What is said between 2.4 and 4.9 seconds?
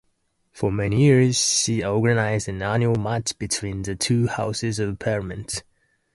an annual match between the two Houses